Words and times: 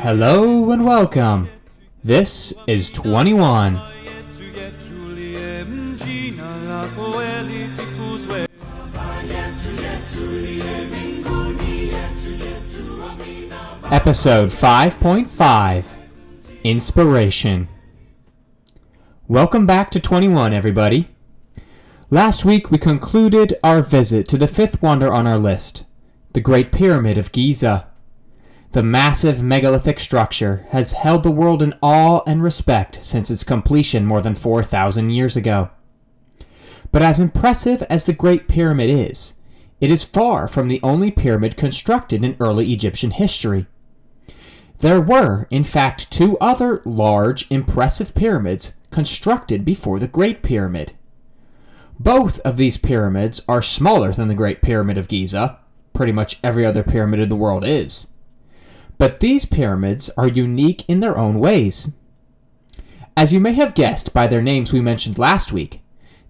Hello 0.00 0.72
and 0.72 0.84
welcome. 0.84 1.48
This 2.02 2.52
is 2.66 2.90
21. 2.90 3.76
Episode 13.90 14.50
5.5 14.50 15.84
Inspiration. 16.64 17.68
Welcome 19.28 19.64
back 19.66 19.90
to 19.92 20.00
21, 20.00 20.52
everybody. 20.52 21.08
Last 22.10 22.44
week 22.44 22.70
we 22.72 22.78
concluded 22.78 23.54
our 23.62 23.80
visit 23.80 24.26
to 24.28 24.36
the 24.36 24.48
fifth 24.48 24.82
wonder 24.82 25.12
on 25.12 25.26
our 25.26 25.38
list, 25.38 25.84
the 26.32 26.40
Great 26.40 26.72
Pyramid 26.72 27.16
of 27.16 27.30
Giza. 27.30 27.87
The 28.72 28.82
massive 28.82 29.42
megalithic 29.42 29.98
structure 29.98 30.66
has 30.70 30.92
held 30.92 31.22
the 31.22 31.30
world 31.30 31.62
in 31.62 31.72
awe 31.80 32.20
and 32.26 32.42
respect 32.42 33.02
since 33.02 33.30
its 33.30 33.42
completion 33.42 34.04
more 34.04 34.20
than 34.20 34.34
4,000 34.34 35.08
years 35.08 35.36
ago. 35.36 35.70
But 36.92 37.00
as 37.00 37.18
impressive 37.18 37.82
as 37.88 38.04
the 38.04 38.12
Great 38.12 38.46
Pyramid 38.46 38.90
is, 38.90 39.34
it 39.80 39.90
is 39.90 40.04
far 40.04 40.46
from 40.46 40.68
the 40.68 40.80
only 40.82 41.10
pyramid 41.10 41.56
constructed 41.56 42.22
in 42.22 42.36
early 42.40 42.70
Egyptian 42.70 43.12
history. 43.12 43.66
There 44.80 45.00
were, 45.00 45.46
in 45.50 45.64
fact, 45.64 46.10
two 46.10 46.36
other 46.38 46.82
large, 46.84 47.50
impressive 47.50 48.14
pyramids 48.14 48.74
constructed 48.90 49.64
before 49.64 49.98
the 49.98 50.08
Great 50.08 50.42
Pyramid. 50.42 50.92
Both 51.98 52.38
of 52.40 52.58
these 52.58 52.76
pyramids 52.76 53.40
are 53.48 53.62
smaller 53.62 54.12
than 54.12 54.28
the 54.28 54.34
Great 54.34 54.60
Pyramid 54.60 54.98
of 54.98 55.08
Giza. 55.08 55.58
Pretty 55.94 56.12
much 56.12 56.38
every 56.44 56.66
other 56.66 56.82
pyramid 56.82 57.20
in 57.20 57.30
the 57.30 57.34
world 57.34 57.64
is. 57.64 58.08
But 58.98 59.20
these 59.20 59.44
pyramids 59.44 60.10
are 60.16 60.26
unique 60.26 60.84
in 60.88 61.00
their 61.00 61.16
own 61.16 61.38
ways. 61.38 61.92
As 63.16 63.32
you 63.32 63.40
may 63.40 63.52
have 63.52 63.74
guessed 63.74 64.12
by 64.12 64.26
their 64.26 64.42
names 64.42 64.72
we 64.72 64.80
mentioned 64.80 65.18
last 65.18 65.52
week, 65.52 65.80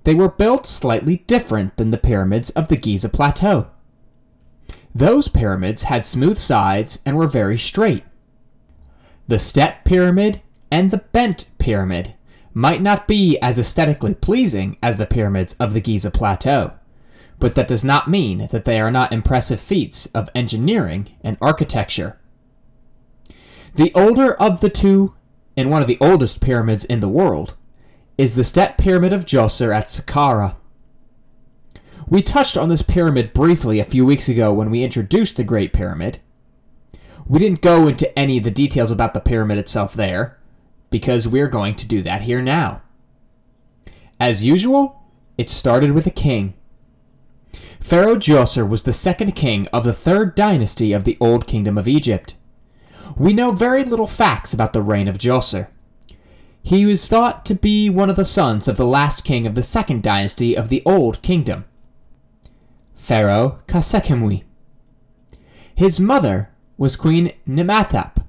they 0.05 0.15
were 0.15 0.29
built 0.29 0.67
slightly 0.67 1.19
different 1.27 1.77
than 1.77 1.91
the 1.91 1.99
pyramids 1.99 2.51
of 2.51 2.69
the 2.69 2.77
Giza 2.77 3.09
Plateau. 3.09 3.67
Those 4.95 5.29
pyramids 5.29 5.85
had 5.85 6.05
smooth 6.05 6.37
sides 6.37 6.99
and 7.05 7.17
were 7.17 7.27
very 7.27 7.59
straight. 7.59 8.05
The 9.29 9.39
step 9.39 9.85
pyramid 9.85 10.41
and 10.71 10.91
the 10.91 10.99
bent 10.99 11.47
pyramid 11.59 12.15
might 12.55 12.83
not 12.83 13.07
be 13.07 13.39
as 13.41 13.59
aesthetically 13.59 14.15
pleasing 14.15 14.77
as 14.83 14.97
the 14.97 15.07
pyramids 15.07 15.55
of 15.55 15.73
the 15.73 15.81
Giza 15.81 16.11
Plateau, 16.11 16.73
but 17.39 17.55
that 17.55 17.69
does 17.69 17.85
not 17.85 18.11
mean 18.11 18.49
that 18.51 18.65
they 18.65 18.81
are 18.81 18.91
not 18.91 19.13
impressive 19.13 19.61
feats 19.61 20.07
of 20.07 20.29
engineering 20.35 21.09
and 21.23 21.37
architecture. 21.41 22.19
The 23.75 23.93
older 23.95 24.35
of 24.35 24.61
the 24.61 24.69
two, 24.69 25.15
and 25.57 25.71
one 25.71 25.83
of 25.83 25.89
the 25.89 25.99
oldest 26.01 26.41
pyramids 26.41 26.85
in 26.85 27.01
the 27.01 27.09
world, 27.09 27.55
is 28.17 28.35
the 28.35 28.45
step 28.45 28.79
pyramid 28.79 29.13
of 29.13 29.25
Djoser 29.25 29.75
at 29.75 29.87
Saqqara. 29.87 30.57
We 32.09 32.23
touched 32.23 32.57
on 32.57 32.69
this 32.69 32.83
pyramid 32.83 33.33
briefly 33.33 33.79
a 33.79 33.85
few 33.85 34.05
weeks 34.05 34.29
ago 34.29 34.53
when 34.53 34.71
we 34.71 34.83
introduced 34.83 35.37
the 35.37 35.45
Great 35.45 35.73
Pyramid, 35.73 36.19
we 37.29 37.39
didn't 37.39 37.61
go 37.61 37.87
into 37.87 38.19
any 38.19 38.39
of 38.39 38.45
the 38.45 38.51
details 38.51 38.91
about 38.91 39.13
the 39.13 39.21
pyramid 39.21 39.59
itself 39.59 39.93
there, 39.93 40.39
because 40.89 41.29
we're 41.29 41.49
going 41.49 41.75
to 41.75 41.87
do 41.87 42.03
that 42.03 42.23
here 42.23 42.41
now. 42.41 42.81
As 44.19 44.47
usual, 44.47 45.03
it 45.37 45.51
started 45.51 45.93
with 45.93 46.07
a 46.07 46.11
king. 46.11 46.55
Pharaoh 47.81 48.17
Djoser 48.17 48.67
was 48.67 48.83
the 48.83 48.95
second 48.95 49.33
king 49.33 49.69
of 49.69 49.85
the 49.85 49.93
third 49.93 50.35
dynasty 50.35 50.95
of 50.95 51.05
the 51.05 51.19
Old 51.21 51.47
Kingdom 51.47 51.77
of 51.77 51.87
Egypt. 51.87 52.35
We 53.19 53.33
know 53.33 53.51
very 53.51 53.83
little 53.83 54.07
facts 54.07 54.55
about 54.55 54.73
the 54.73 54.83
reign 54.83 55.09
of 55.09 55.19
Djoser. 55.19 55.67
He 56.63 56.87
was 56.87 57.09
thought 57.09 57.45
to 57.47 57.55
be 57.55 57.91
one 57.91 58.11
of 58.11 58.17
the 58.17 58.25
sons 58.25 58.69
of 58.69 58.77
the 58.77 58.87
last 58.87 59.25
king 59.25 59.47
of 59.47 59.55
the 59.55 59.63
second 59.63 60.03
dynasty 60.03 60.57
of 60.57 60.69
the 60.69 60.83
Old 60.87 61.21
Kingdom, 61.23 61.65
Pharaoh 62.95 63.59
Khasekhemwy. 63.67 64.45
His 65.75 65.99
mother 65.99 66.51
was 66.77 66.95
Queen 66.95 67.33
Nematap, 67.49 68.25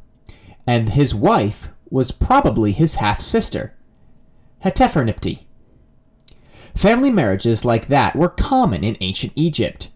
and 0.65 0.89
his 0.89 1.13
wife 1.13 1.69
was 1.91 2.11
probably 2.11 2.71
his 2.71 2.95
half 2.95 3.19
sister, 3.19 3.75
Hetephernebti. 4.63 5.45
Family 6.75 7.11
marriages 7.11 7.65
like 7.65 7.87
that 7.87 8.15
were 8.15 8.29
common 8.29 8.83
in 8.83 8.97
ancient 9.01 9.33
Egypt. 9.35 9.89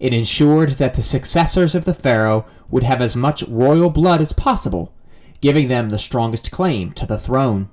It 0.00 0.14
ensured 0.14 0.70
that 0.70 0.94
the 0.94 1.02
successors 1.02 1.74
of 1.74 1.84
the 1.84 1.94
pharaoh 1.94 2.46
would 2.70 2.82
have 2.82 3.02
as 3.02 3.14
much 3.14 3.42
royal 3.44 3.90
blood 3.90 4.22
as 4.22 4.32
possible, 4.32 4.94
giving 5.42 5.68
them 5.68 5.90
the 5.90 5.98
strongest 5.98 6.50
claim 6.50 6.90
to 6.92 7.06
the 7.06 7.18
throne. 7.18 7.68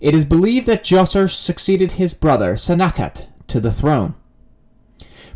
It 0.00 0.14
is 0.14 0.24
believed 0.24 0.66
that 0.68 0.84
Djoser 0.84 1.28
succeeded 1.28 1.92
his 1.92 2.14
brother 2.14 2.54
Senauket 2.54 3.26
to 3.48 3.58
the 3.58 3.72
throne. 3.72 4.14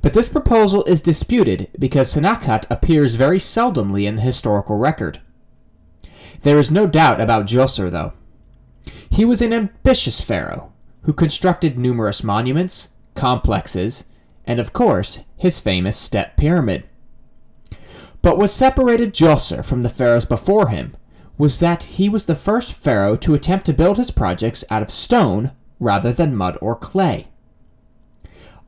But 0.00 0.12
this 0.12 0.28
proposal 0.28 0.84
is 0.84 1.00
disputed 1.00 1.68
because 1.78 2.12
Senauket 2.12 2.64
appears 2.70 3.16
very 3.16 3.38
seldomly 3.38 4.06
in 4.06 4.16
the 4.16 4.22
historical 4.22 4.76
record. 4.76 5.20
There 6.42 6.58
is 6.58 6.70
no 6.70 6.86
doubt 6.86 7.20
about 7.20 7.46
Djoser, 7.46 7.90
though. 7.90 8.12
He 9.10 9.24
was 9.24 9.42
an 9.42 9.52
ambitious 9.52 10.20
pharaoh 10.20 10.72
who 11.02 11.12
constructed 11.12 11.78
numerous 11.78 12.22
monuments, 12.22 12.88
complexes, 13.14 14.04
and 14.46 14.58
of 14.58 14.72
course, 14.72 15.20
his 15.36 15.60
famous 15.60 15.96
step 15.96 16.36
pyramid. 16.36 16.84
But 18.22 18.38
what 18.38 18.50
separated 18.50 19.12
Djoser 19.12 19.64
from 19.64 19.82
the 19.82 19.88
pharaohs 19.88 20.24
before 20.24 20.68
him 20.68 20.96
was 21.38 21.58
that 21.60 21.84
he 21.84 22.08
was 22.08 22.26
the 22.26 22.34
first 22.34 22.72
pharaoh 22.72 23.16
to 23.16 23.34
attempt 23.34 23.66
to 23.66 23.72
build 23.72 23.96
his 23.96 24.10
projects 24.10 24.64
out 24.70 24.82
of 24.82 24.90
stone 24.90 25.50
rather 25.80 26.12
than 26.12 26.36
mud 26.36 26.56
or 26.60 26.76
clay. 26.76 27.26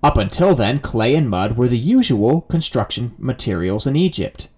Up 0.02 0.18
until 0.18 0.54
then, 0.54 0.78
clay 0.78 1.14
and 1.14 1.30
mud 1.30 1.56
were 1.56 1.68
the 1.68 1.78
usual 1.78 2.42
construction 2.42 3.14
materials 3.16 3.86
in 3.86 3.96
Egypt. 3.96 4.48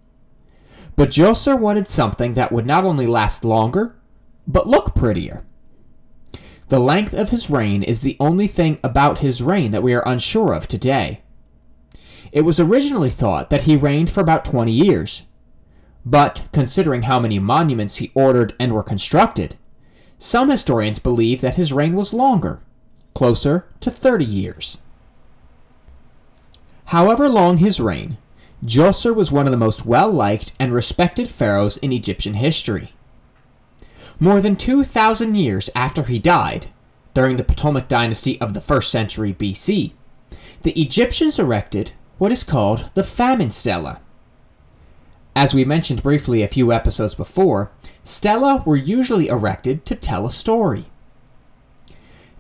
But 0.97 1.11
Djoser 1.11 1.59
wanted 1.59 1.89
something 1.89 2.35
that 2.35 2.51
would 2.51 2.67
not 2.67 2.85
only 2.85 3.07
last 3.07 3.45
longer, 3.45 3.97
but 4.47 4.67
look 4.67 4.95
prettier. 4.95 5.45
The 6.69 6.81
length 6.81 7.15
of 7.15 7.31
his 7.31 7.49
reign 7.49 7.83
is 7.85 8.01
the 8.01 8.17
only 8.19 8.49
thing 8.49 8.79
about 8.83 9.19
his 9.19 9.43
reign 9.43 9.71
that 9.71 9.85
we 9.85 9.95
are 9.95 10.03
unsure 10.05 10.53
of 10.53 10.67
today. 10.67 11.21
It 12.33 12.43
was 12.43 12.59
originally 12.59 13.11
thought 13.11 13.51
that 13.51 13.63
he 13.63 13.77
reigned 13.77 14.11
for 14.11 14.21
about 14.21 14.45
20 14.45 14.73
years. 14.73 15.23
But, 16.05 16.43
considering 16.53 17.03
how 17.03 17.21
many 17.21 17.39
monuments 17.39 17.97
he 17.97 18.11
ordered 18.15 18.55
and 18.59 18.73
were 18.73 18.83
constructed, 18.83 19.57
some 20.19 20.51
historians 20.51 20.99
believe 20.99 21.41
that 21.41 21.55
his 21.55 21.73
reign 21.73 21.95
was 21.95 22.13
longer, 22.13 22.61
closer 23.15 23.67
to 23.81 23.91
30 23.91 24.25
years. 24.25 24.79
However 26.87 27.29
long 27.29 27.59
his 27.59 27.81
reign, 27.81 28.19
Djoser 28.65 29.15
was 29.15 29.31
one 29.31 29.47
of 29.47 29.53
the 29.53 29.57
most 29.57 29.87
well 29.87 30.11
liked 30.11 30.53
and 30.59 30.73
respected 30.73 31.29
pharaohs 31.29 31.77
in 31.77 31.93
Egyptian 31.93 32.35
history. 32.35 32.96
More 34.19 34.41
than 34.41 34.57
2,000 34.57 35.35
years 35.35 35.69
after 35.75 36.03
he 36.03 36.19
died, 36.19 36.69
during 37.13 37.37
the 37.37 37.45
Ptolemaic 37.45 37.89
dynasty 37.89 38.41
of 38.41 38.55
the 38.55 38.61
1st 38.61 38.85
century 38.85 39.35
BC, 39.35 39.93
the 40.63 40.81
Egyptians 40.81 41.39
erected 41.39 41.93
what 42.17 42.33
is 42.33 42.43
called 42.43 42.91
the 42.95 43.03
famine 43.03 43.51
stela. 43.51 44.01
As 45.35 45.53
we 45.53 45.67
mentioned 45.67 46.03
briefly 46.03 46.43
a 46.43 46.49
few 46.49 46.73
episodes 46.73 47.15
before, 47.15 47.71
stela 48.05 48.63
were 48.65 48.77
usually 48.77 49.29
erected 49.29 49.85
to 49.85 49.95
tell 49.95 50.27
a 50.27 50.31
story. 50.31 50.87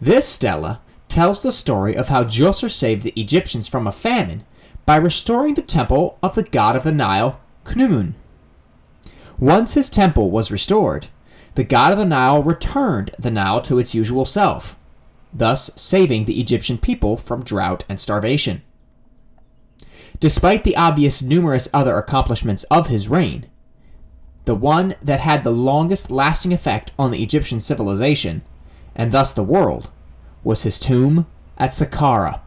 This 0.00 0.26
stela 0.26 0.80
tells 1.08 1.42
the 1.42 1.52
story 1.52 1.94
of 1.94 2.08
how 2.08 2.24
Djoser 2.24 2.70
saved 2.70 3.02
the 3.02 3.20
Egyptians 3.20 3.68
from 3.68 3.86
a 3.86 3.92
famine 3.92 4.44
by 4.86 4.96
restoring 4.96 5.54
the 5.54 5.62
temple 5.62 6.18
of 6.22 6.34
the 6.34 6.42
god 6.42 6.74
of 6.74 6.84
the 6.84 6.92
Nile, 6.92 7.38
Khnum. 7.64 8.14
Once 9.38 9.74
his 9.74 9.90
temple 9.90 10.30
was 10.30 10.50
restored, 10.50 11.08
the 11.56 11.64
god 11.64 11.90
of 11.90 11.98
the 11.98 12.04
Nile 12.04 12.42
returned 12.42 13.10
the 13.18 13.30
Nile 13.30 13.62
to 13.62 13.78
its 13.78 13.94
usual 13.94 14.26
self, 14.26 14.78
thus 15.32 15.70
saving 15.74 16.26
the 16.26 16.38
Egyptian 16.38 16.76
people 16.76 17.16
from 17.16 17.42
drought 17.42 17.82
and 17.88 17.98
starvation. 17.98 18.62
Despite 20.20 20.64
the 20.64 20.76
obvious 20.76 21.22
numerous 21.22 21.68
other 21.72 21.96
accomplishments 21.96 22.64
of 22.64 22.88
his 22.88 23.08
reign, 23.08 23.46
the 24.44 24.54
one 24.54 24.96
that 25.02 25.20
had 25.20 25.44
the 25.44 25.50
longest 25.50 26.10
lasting 26.10 26.52
effect 26.52 26.92
on 26.98 27.10
the 27.10 27.22
Egyptian 27.22 27.58
civilization, 27.58 28.42
and 28.94 29.10
thus 29.10 29.32
the 29.32 29.42
world, 29.42 29.90
was 30.44 30.62
his 30.62 30.78
tomb 30.78 31.26
at 31.56 31.70
Saqqara. 31.70 32.40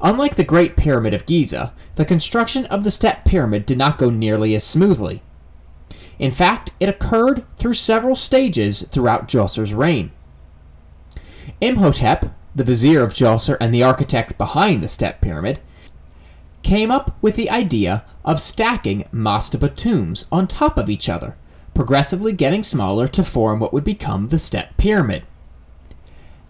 Unlike 0.00 0.36
the 0.36 0.44
Great 0.44 0.76
Pyramid 0.76 1.12
of 1.12 1.26
Giza, 1.26 1.74
the 1.96 2.06
construction 2.06 2.64
of 2.66 2.84
the 2.84 2.90
Step 2.90 3.26
Pyramid 3.26 3.66
did 3.66 3.76
not 3.76 3.98
go 3.98 4.08
nearly 4.08 4.54
as 4.54 4.64
smoothly. 4.64 5.22
In 6.20 6.30
fact, 6.30 6.72
it 6.78 6.88
occurred 6.90 7.44
through 7.56 7.72
several 7.72 8.14
stages 8.14 8.82
throughout 8.90 9.26
Djoser's 9.26 9.72
reign. 9.72 10.12
Imhotep, 11.62 12.26
the 12.54 12.62
vizier 12.62 13.02
of 13.02 13.14
Djoser 13.14 13.56
and 13.58 13.72
the 13.72 13.82
architect 13.82 14.36
behind 14.36 14.82
the 14.82 14.88
Step 14.88 15.22
Pyramid, 15.22 15.60
came 16.62 16.90
up 16.90 17.16
with 17.22 17.36
the 17.36 17.48
idea 17.48 18.04
of 18.22 18.38
stacking 18.38 19.08
mastaba 19.14 19.74
tombs 19.74 20.26
on 20.30 20.46
top 20.46 20.78
of 20.78 20.90
each 20.90 21.08
other, 21.08 21.38
progressively 21.72 22.34
getting 22.34 22.62
smaller 22.62 23.08
to 23.08 23.24
form 23.24 23.58
what 23.58 23.72
would 23.72 23.82
become 23.82 24.28
the 24.28 24.36
step 24.36 24.76
pyramid. 24.76 25.22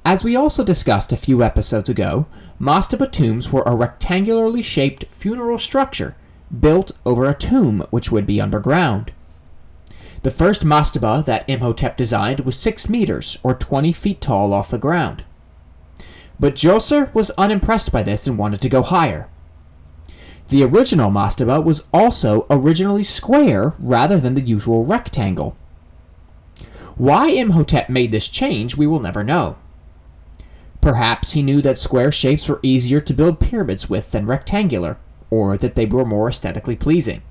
As 0.05 0.25
we 0.25 0.35
also 0.35 0.65
discussed 0.65 1.13
a 1.13 1.17
few 1.17 1.45
episodes 1.45 1.89
ago, 1.89 2.27
mastaba 2.59 3.09
tombs 3.09 3.53
were 3.53 3.63
a 3.63 3.77
rectangularly 3.77 4.65
shaped 4.65 5.05
funeral 5.05 5.59
structure 5.59 6.17
built 6.59 6.91
over 7.07 7.27
a 7.27 7.35
tomb 7.35 7.87
which 7.91 8.11
would 8.11 8.27
be 8.27 8.41
underground. 8.41 9.13
The 10.23 10.31
first 10.31 10.65
mastaba 10.65 11.25
that 11.25 11.49
Imhotep 11.49 11.97
designed 11.97 12.41
was 12.41 12.59
6 12.59 12.89
meters, 12.91 13.39
or 13.43 13.55
20 13.55 13.91
feet 13.93 14.21
tall 14.21 14.53
off 14.53 14.71
the 14.71 14.79
ground. 14.79 15.25
But 16.39 16.55
Djoser 16.55 17.13
was 17.15 17.31
unimpressed 17.39 17.91
by 17.91 18.03
this 18.03 18.27
and 18.27 18.37
wanted 18.37 18.61
to 18.61 18.69
go 18.69 18.83
higher. 18.83 19.29
The 20.49 20.63
original 20.65 21.11
mastaba 21.11 21.63
was 21.65 21.87
also 21.93 22.47
originally 22.51 23.03
square 23.03 23.73
rather 23.79 24.19
than 24.19 24.35
the 24.35 24.43
usual 24.43 24.85
rectangle. 24.85 25.57
Why 26.97 27.29
Imhotep 27.31 27.89
made 27.89 28.11
this 28.11 28.29
change, 28.29 28.77
we 28.77 28.87
will 28.87 29.01
never 29.01 29.25
know. 29.25 29.57
Perhaps 30.83 31.33
he 31.33 31.43
knew 31.43 31.63
that 31.63 31.79
square 31.79 32.11
shapes 32.11 32.49
were 32.49 32.61
easier 32.63 33.01
to 33.01 33.15
build 33.15 33.41
pyramids 33.41 33.89
with 33.89 34.11
than 34.11 34.27
rectangular, 34.27 34.99
or 35.31 35.57
that 35.57 35.77
they 35.77 35.87
were 35.87 36.05
more 36.05 36.29
aesthetically 36.29 36.77
pleasing. 36.77 37.23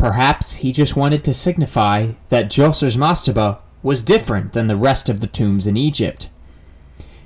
Perhaps 0.00 0.56
he 0.56 0.72
just 0.72 0.96
wanted 0.96 1.22
to 1.24 1.34
signify 1.34 2.12
that 2.30 2.46
Djoser's 2.46 2.96
mastaba 2.96 3.60
was 3.82 4.02
different 4.02 4.54
than 4.54 4.66
the 4.66 4.74
rest 4.74 5.10
of 5.10 5.20
the 5.20 5.26
tombs 5.26 5.66
in 5.66 5.76
Egypt. 5.76 6.30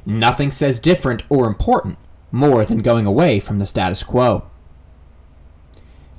Nothing 0.05 0.51
says 0.51 0.81
different 0.81 1.23
or 1.29 1.47
important 1.47 1.99
more 2.33 2.65
than 2.65 2.83
going 2.83 3.07
away 3.07 3.39
from 3.39 3.59
the 3.59 3.65
status 3.65 4.03
quo. 4.03 4.51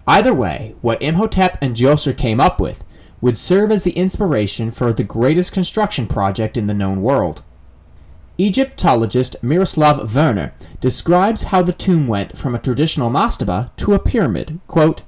Either 0.08 0.34
way, 0.34 0.76
what 0.80 1.02
Imhotep 1.02 1.58
and 1.60 1.76
Djoser 1.76 2.18
came 2.18 2.40
up 2.40 2.62
with 2.62 2.86
would 3.20 3.38
serve 3.38 3.70
as 3.70 3.84
the 3.84 3.92
inspiration 3.92 4.72
for 4.72 4.94
the 4.94 5.04
greatest 5.04 5.52
construction 5.52 6.08
project 6.08 6.56
in 6.56 6.68
the 6.68 6.74
known 6.74 7.02
world. 7.02 7.44
Egyptologist 8.38 9.36
Miroslav 9.44 10.10
Verner 10.10 10.54
describes 10.80 11.44
how 11.44 11.62
the 11.62 11.74
tomb 11.74 12.08
went 12.08 12.38
from 12.38 12.56
a 12.56 12.60
traditional 12.60 13.10
mastaba 13.10 13.76
to 13.76 13.94
a 13.94 14.00
pyramid. 14.00 14.62
Quote, 14.68 15.04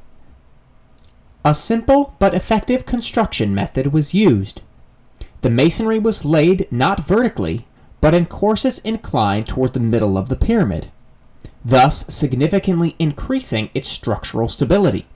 a 1.48 1.54
simple 1.54 2.14
but 2.20 2.36
effective 2.36 2.86
construction 2.86 3.56
method 3.56 3.94
was 3.94 4.14
used. 4.14 4.62
The 5.40 5.50
masonry 5.50 5.98
was 5.98 6.26
laid 6.26 6.68
not 6.70 7.00
vertically, 7.00 7.66
but 8.02 8.14
in 8.14 8.26
courses 8.26 8.80
inclined 8.80 9.48
toward 9.48 9.72
the 9.72 9.80
middle 9.80 10.18
of 10.18 10.28
the 10.28 10.36
pyramid, 10.36 10.92
thus 11.64 12.06
significantly 12.14 12.98
increasing 13.00 13.70
its 13.74 13.88
structural 13.88 14.50
stability. 14.50 15.08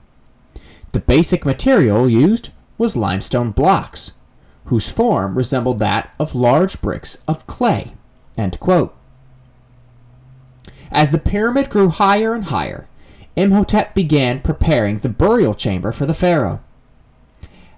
The 0.93 1.01
basic 1.01 1.45
material 1.45 2.07
used 2.07 2.51
was 2.77 2.95
limestone 2.95 3.51
blocks, 3.51 4.13
whose 4.65 4.89
form 4.89 5.35
resembled 5.35 5.79
that 5.79 6.11
of 6.17 6.33
large 6.33 6.81
bricks 6.81 7.17
of 7.27 7.45
clay. 7.45 7.91
As 8.37 8.51
the 11.11 11.19
pyramid 11.19 11.69
grew 11.69 11.89
higher 11.89 12.33
and 12.33 12.45
higher, 12.45 12.87
Imhotep 13.35 13.95
began 13.95 14.39
preparing 14.39 14.97
the 14.97 15.09
burial 15.09 15.53
chamber 15.53 15.91
for 15.91 16.05
the 16.05 16.13
pharaoh. 16.13 16.59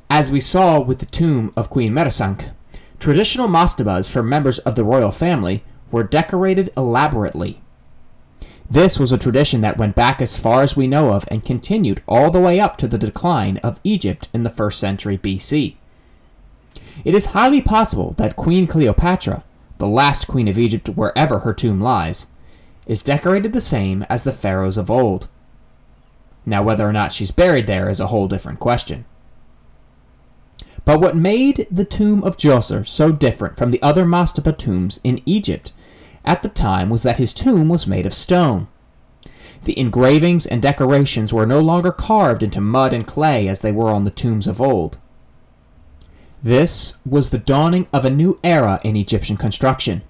As 0.10 0.32
we 0.32 0.40
saw 0.40 0.80
with 0.80 1.00
the 1.00 1.06
tomb 1.06 1.54
of 1.56 1.70
Queen 1.70 1.94
Meresankh, 1.94 2.50
traditional 3.00 3.48
mastabas 3.48 4.10
for 4.10 4.24
members 4.24 4.60
of 4.60 4.76
the 4.76 4.84
royal 4.84 5.12
family 5.12 5.64
were 5.92 6.04
decorated 6.04 6.72
elaborately. 6.76 7.62
This 8.70 8.98
was 8.98 9.12
a 9.12 9.18
tradition 9.18 9.62
that 9.62 9.78
went 9.78 9.96
back 9.96 10.22
as 10.22 10.40
far 10.40 10.64
as 10.64 10.76
we 10.76 10.88
know 10.88 11.12
of 11.12 11.26
and 11.28 11.46
continued 11.46 12.02
all 12.08 12.32
the 12.32 12.40
way 12.40 12.60
up 12.60 12.78
to 12.78 12.88
the 12.88 12.98
decline 12.98 13.58
of 13.58 13.80
Egypt 13.84 14.30
in 14.34 14.42
the 14.44 14.50
1st 14.50 14.74
century 14.74 15.18
BC. 15.18 15.76
It 17.06 17.14
is 17.14 17.28
highly 17.28 17.62
possible 17.62 18.16
that 18.18 18.36
Queen 18.36 18.66
Cleopatra, 18.66 19.44
the 19.78 19.88
last 19.88 20.26
queen 20.26 20.48
of 20.48 20.58
Egypt 20.58 20.90
wherever 20.90 21.40
her 21.40 21.54
tomb 21.54 21.80
lies, 21.80 22.28
is 22.88 23.04
decorated 23.04 23.54
the 23.54 23.62
same 23.62 24.06
as 24.10 24.24
the 24.24 24.32
pharaohs 24.32 24.78
of 24.78 24.90
old. 24.90 25.28
Now, 26.46 26.64
whether 26.64 26.88
or 26.88 26.94
not 26.94 27.12
she's 27.12 27.32
buried 27.32 27.68
there 27.68 27.90
is 27.90 28.00
a 28.00 28.08
whole 28.08 28.28
different 28.28 28.60
question. 28.60 29.06
But 30.86 31.00
what 31.00 31.16
made 31.16 31.68
the 31.72 31.86
tomb 31.86 32.24
of 32.24 32.36
Djoser 32.36 32.86
so 32.86 33.12
different 33.12 33.58
from 33.58 33.72
the 33.72 33.82
other 33.82 34.06
mastaba 34.06 34.58
tombs 34.58 35.00
in 35.04 35.22
Egypt 35.26 35.72
at 36.26 36.44
the 36.44 36.50
time 36.50 36.90
was 36.90 37.04
that 37.04 37.18
his 37.18 37.34
tomb 37.34 37.70
was 37.70 37.88
made 37.88 38.06
of 38.06 38.14
stone. 38.14 38.68
The 39.64 39.80
engravings 39.80 40.46
and 40.46 40.62
decorations 40.62 41.34
were 41.34 41.46
no 41.46 41.62
longer 41.62 41.92
carved 41.92 42.44
into 42.44 42.60
mud 42.60 42.92
and 42.94 43.08
clay 43.08 43.48
as 43.48 43.62
they 43.62 43.72
were 43.72 43.92
on 43.92 44.04
the 44.04 44.12
tombs 44.12 44.48
of 44.48 44.60
old. 44.60 44.98
This 46.42 46.98
was 47.06 47.30
the 47.30 47.38
dawning 47.38 47.88
of 47.94 48.04
a 48.04 48.10
new 48.10 48.38
era 48.44 48.82
in 48.84 48.98
Egyptian 48.98 49.38
construction. 49.38 50.02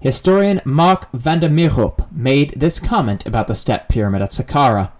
Historian 0.00 0.60
Marc 0.66 1.10
Van 1.12 1.40
De 1.40 1.48
Mieroop 1.48 2.06
made 2.12 2.52
this 2.54 2.78
comment 2.78 3.24
about 3.26 3.46
the 3.46 3.54
step 3.54 3.88
pyramid 3.88 4.20
at 4.20 4.32
Saqqara. 4.32 4.92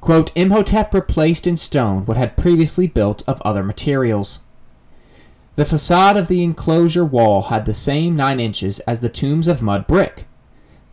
Quote, 0.00 0.30
Imhotep 0.34 0.94
replaced 0.94 1.46
in 1.46 1.56
stone 1.56 2.06
what 2.06 2.16
had 2.16 2.36
previously 2.36 2.86
built 2.86 3.22
of 3.26 3.40
other 3.42 3.62
materials. 3.62 4.40
The 5.56 5.64
facade 5.64 6.16
of 6.16 6.28
the 6.28 6.44
enclosure 6.44 7.04
wall 7.04 7.42
had 7.42 7.64
the 7.64 7.74
same 7.74 8.14
nine 8.14 8.38
inches 8.38 8.78
as 8.80 9.00
the 9.00 9.08
tombs 9.08 9.48
of 9.48 9.60
mud 9.60 9.86
brick. 9.88 10.26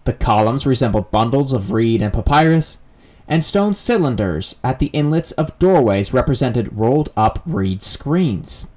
The 0.06 0.14
columns 0.14 0.66
resembled 0.66 1.12
bundles 1.12 1.54
of 1.54 1.72
reed 1.72 2.02
and 2.02 2.12
papyrus, 2.12 2.80
and 3.28 3.44
stone 3.44 3.74
cylinders 3.74 4.56
at 4.64 4.80
the 4.80 4.88
inlets 4.88 5.32
of 5.34 5.58
doorways 5.60 6.14
represented 6.14 6.76
rolled 6.78 7.12
up 7.16 7.42
reed 7.46 7.82
screens. 7.82 8.68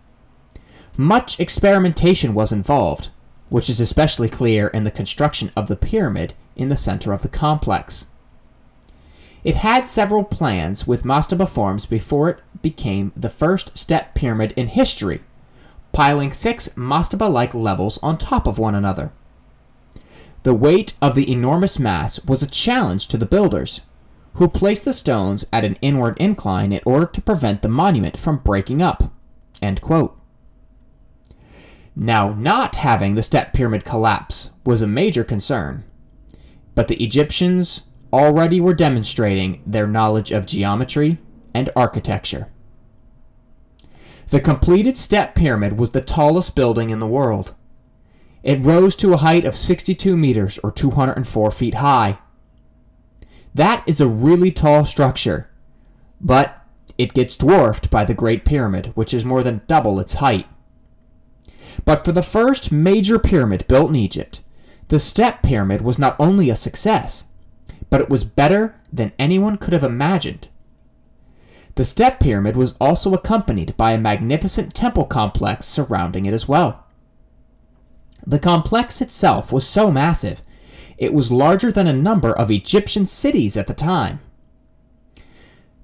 Much 0.97 1.41
experimentation 1.41 2.35
was 2.35 2.53
involved, 2.53 3.09
which 3.49 3.71
is 3.71 3.81
especially 3.81 4.29
clear 4.29 4.67
in 4.69 4.83
the 4.83 4.91
construction 4.91 5.51
of 5.57 5.69
the 5.69 5.77
pyramid 5.77 6.35
in 6.55 6.69
the 6.69 6.77
center 6.77 7.13
of 7.13 7.23
the 7.23 7.29
complex. 7.29 8.07
It 9.49 9.55
had 9.55 9.89
several 9.89 10.25
plans 10.25 10.87
with 10.87 11.07
mastaba 11.07 11.49
forms 11.49 11.87
before 11.87 12.29
it 12.29 12.41
became 12.61 13.13
the 13.17 13.31
first 13.31 13.79
step 13.79 14.15
pyramid 14.15 14.53
in 14.57 14.67
history, 14.67 15.23
piling 15.91 16.33
six 16.33 16.69
mastaba 16.77 17.33
like 17.33 17.55
levels 17.55 17.97
on 18.03 18.19
top 18.19 18.47
of 18.47 18.59
one 18.59 18.75
another. 18.75 19.11
The 20.43 20.53
weight 20.53 20.93
of 21.01 21.15
the 21.15 21.33
enormous 21.33 21.79
mass 21.79 22.23
was 22.27 22.43
a 22.43 22.51
challenge 22.51 23.07
to 23.07 23.17
the 23.17 23.25
builders, 23.25 23.81
who 24.35 24.49
placed 24.49 24.85
the 24.85 24.93
stones 24.93 25.47
at 25.51 25.65
an 25.65 25.79
inward 25.81 26.19
incline 26.19 26.71
in 26.71 26.83
order 26.85 27.07
to 27.07 27.23
prevent 27.23 27.63
the 27.63 27.71
monument 27.71 28.19
from 28.19 28.41
breaking 28.45 28.83
up. 28.83 29.11
Now, 31.97 32.35
not 32.35 32.77
having 32.77 33.15
the 33.15 33.23
step 33.23 33.55
pyramid 33.55 33.87
collapse 33.87 34.51
was 34.67 34.83
a 34.83 34.87
major 34.87 35.25
concern, 35.25 35.85
but 36.75 36.89
the 36.89 37.03
Egyptians 37.03 37.88
already 38.13 38.61
were 38.61 38.75
demonstrating 38.75 39.63
their 39.67 39.87
knowledge 39.87 40.33
of 40.33 40.47
geometry 40.47 41.19
and 41.55 41.71
architecture. 41.77 42.47
The 44.31 44.41
completed 44.41 44.97
step 44.97 45.35
pyramid 45.35 45.79
was 45.79 45.91
the 45.91 46.01
tallest 46.01 46.55
building 46.55 46.91
in 46.91 47.01
the 47.01 47.07
world. 47.07 47.55
It 48.43 48.65
rose 48.65 48.95
to 48.97 49.15
a 49.15 49.19
height 49.19 49.45
of 49.45 49.57
62 49.57 50.17
meters 50.17 50.59
or 50.63 50.71
204 50.71 51.51
feet 51.51 51.75
high. 51.75 52.19
That 53.55 53.83
is 53.87 54.01
a 54.01 54.07
really 54.07 54.51
tall 54.51 54.85
structure, 54.85 55.51
but 56.21 56.55
it 56.99 57.15
gets 57.15 57.37
dwarfed 57.37 57.91
by 57.91 58.05
the 58.05 58.15
Great 58.15 58.45
Pyramid, 58.45 58.93
which 58.95 59.15
is 59.15 59.25
more 59.25 59.43
than 59.43 59.63
double 59.67 59.99
its 59.99 60.15
height. 60.15 60.47
But 61.85 62.05
for 62.05 62.13
the 62.13 62.23
first 62.23 62.71
major 62.71 63.19
pyramid 63.19 63.67
built 63.67 63.91
in 63.91 63.97
Egypt, 63.97 64.43
the 64.89 64.99
Step 64.99 65.43
Pyramid 65.43 65.81
was 65.81 65.99
not 65.99 66.17
only 66.19 66.51
a 66.51 66.57
success, 66.57 67.25
but 67.91 68.01
it 68.01 68.11
was 68.11 68.25
better 68.25 68.81
than 68.93 69.13
anyone 69.19 69.57
could 69.57 69.73
have 69.73 69.85
imagined. 69.85 70.49
The 71.75 71.85
Step 71.85 72.21
Pyramid 72.21 72.57
was 72.57 72.75
also 72.81 73.15
accompanied 73.15 73.77
by 73.77 73.93
a 73.93 73.99
magnificent 73.99 74.75
temple 74.75 75.05
complex 75.05 75.67
surrounding 75.67 76.27
it 76.27 76.35
as 76.35 76.49
well. 76.49 76.85
The 78.27 78.39
complex 78.39 79.01
itself 79.01 79.53
was 79.53 79.67
so 79.67 79.91
massive, 79.91 80.43
it 80.99 81.15
was 81.15 81.31
larger 81.31 81.71
than 81.71 81.87
a 81.87 81.93
number 81.93 82.33
of 82.33 82.51
Egyptian 82.51 83.07
cities 83.07 83.57
at 83.57 83.69
the 83.69 83.75
time. 83.75 84.19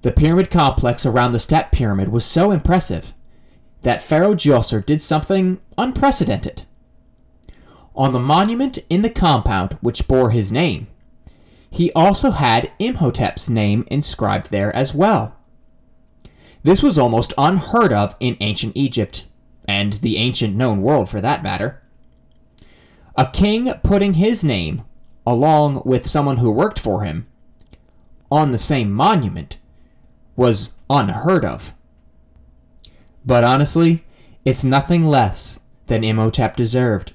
The 0.03 0.11
pyramid 0.11 0.51
complex 0.51 1.07
around 1.07 1.33
the 1.33 1.39
Step 1.39 1.71
Pyramid 1.71 2.09
was 2.09 2.25
so 2.27 2.51
impressive 2.51 3.15
that 3.83 4.03
Pharaoh 4.03 4.35
Djoser 4.35 4.85
did 4.85 5.01
something 5.01 5.61
unprecedented. 5.79 6.65
On 7.95 8.11
the 8.11 8.19
monument 8.19 8.79
in 8.91 9.03
the 9.03 9.11
compound 9.11 9.79
which 9.81 10.09
bore 10.09 10.31
his 10.31 10.51
name, 10.51 10.89
he 11.75 11.91
also 11.91 12.31
had 12.31 12.71
Imhotep's 12.79 13.51
name 13.51 13.85
inscribed 13.91 14.53
there 14.53 14.75
as 14.77 14.95
well. 14.95 15.37
This 16.63 16.85
was 16.85 16.97
almost 16.97 17.35
unheard 17.37 17.93
of 17.93 18.15
in 18.21 18.37
ancient 18.41 18.77
Egypt, 18.77 19.27
and 19.67 19.95
the 19.95 20.17
ancient 20.17 20.55
known 20.55 20.83
world 20.83 21.09
for 21.09 21.21
that 21.21 21.43
matter. 21.43 21.81
A 23.17 23.27
king 23.27 23.73
putting 23.83 24.15
his 24.15 24.45
name 24.45 24.83
along 25.27 25.83
with 25.85 26.07
someone 26.07 26.37
who 26.37 26.53
worked 26.53 26.79
for 26.79 27.03
him, 27.03 27.27
on 28.31 28.53
the 28.53 28.59
same 28.59 28.93
monument 28.93 29.59
was 30.37 30.75
unheard 30.89 31.45
of. 31.45 31.75
But 33.27 33.43
honestly, 33.43 34.05
it's 34.45 34.63
nothing 34.63 35.07
less 35.07 35.59
than 35.87 36.05
Imhotep 36.05 36.55
deserved. 36.55 37.15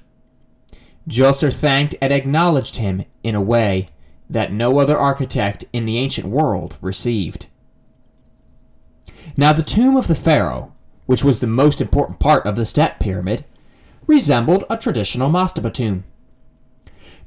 Djoser 1.08 1.50
thanked 1.50 1.94
and 2.02 2.12
acknowledged 2.12 2.76
him 2.76 3.06
in 3.22 3.34
a 3.34 3.40
way 3.40 3.88
that 4.30 4.52
no 4.52 4.78
other 4.78 4.96
architect 4.96 5.64
in 5.72 5.84
the 5.84 5.98
ancient 5.98 6.28
world 6.28 6.78
received. 6.80 7.48
Now, 9.36 9.52
the 9.52 9.62
tomb 9.62 9.96
of 9.96 10.06
the 10.06 10.14
pharaoh, 10.14 10.72
which 11.06 11.24
was 11.24 11.40
the 11.40 11.46
most 11.46 11.80
important 11.80 12.20
part 12.20 12.46
of 12.46 12.56
the 12.56 12.64
step 12.64 13.00
pyramid, 13.00 13.44
resembled 14.06 14.64
a 14.70 14.76
traditional 14.76 15.30
mastaba 15.30 15.72
tomb. 15.72 16.04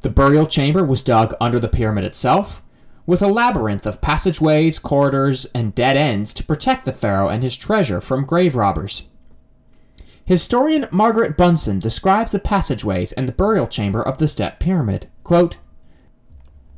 The 0.01 0.09
burial 0.09 0.47
chamber 0.47 0.83
was 0.83 1.03
dug 1.03 1.35
under 1.39 1.59
the 1.59 1.67
pyramid 1.67 2.05
itself, 2.05 2.61
with 3.05 3.21
a 3.21 3.27
labyrinth 3.27 3.85
of 3.85 4.01
passageways, 4.01 4.79
corridors, 4.79 5.45
and 5.53 5.75
dead 5.75 5.97
ends 5.97 6.33
to 6.33 6.43
protect 6.43 6.85
the 6.85 6.93
pharaoh 6.93 7.27
and 7.27 7.43
his 7.43 7.57
treasure 7.57 7.99
from 7.99 8.25
grave 8.25 8.55
robbers. 8.55 9.03
Historian 10.25 10.87
Margaret 10.89 11.35
Bunson 11.35 11.79
describes 11.79 12.31
the 12.31 12.39
passageways 12.39 13.11
and 13.11 13.27
the 13.27 13.33
burial 13.33 13.67
chamber 13.67 14.01
of 14.01 14.17
the 14.19 14.27
step 14.27 14.59
pyramid. 14.59 15.07
Quote, 15.25 15.57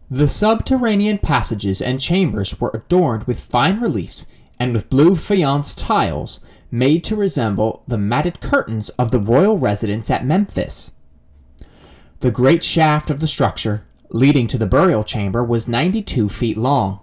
the 0.10 0.28
subterranean 0.28 1.18
passages 1.18 1.82
and 1.82 2.00
chambers 2.00 2.60
were 2.60 2.72
adorned 2.74 3.24
with 3.24 3.40
fine 3.40 3.80
reliefs 3.80 4.28
and 4.60 4.72
with 4.72 4.90
blue 4.90 5.16
faience 5.16 5.74
tiles 5.74 6.40
made 6.72 7.04
to 7.04 7.16
resemble 7.16 7.84
the 7.88 7.98
matted 7.98 8.40
curtains 8.40 8.90
of 8.90 9.12
the 9.12 9.20
royal 9.20 9.58
residence 9.58 10.10
at 10.12 10.26
Memphis. 10.26 10.92
The 12.20 12.32
great 12.32 12.64
shaft 12.64 13.10
of 13.10 13.20
the 13.20 13.28
structure, 13.28 13.86
leading 14.10 14.48
to 14.48 14.58
the 14.58 14.66
burial 14.66 15.04
chamber, 15.04 15.44
was 15.44 15.68
92 15.68 16.30
feet 16.30 16.58
long. 16.58 17.00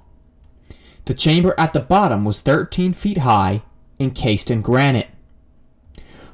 The 1.04 1.14
chamber 1.14 1.54
at 1.58 1.72
the 1.72 1.80
bottom 1.80 2.24
was 2.24 2.40
13 2.40 2.92
feet 2.92 3.18
high, 3.18 3.62
encased 3.98 4.50
in 4.50 4.62
granite. 4.62 5.08